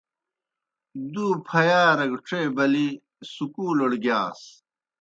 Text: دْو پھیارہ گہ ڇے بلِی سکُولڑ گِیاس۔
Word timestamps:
دْو 1.11 1.25
پھیارہ 1.47 2.05
گہ 2.11 2.17
ڇے 2.27 2.41
بلِی 2.55 2.87
سکُولڑ 3.33 3.91
گِیاس۔ 4.03 4.41